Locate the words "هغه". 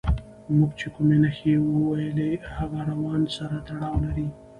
2.55-2.79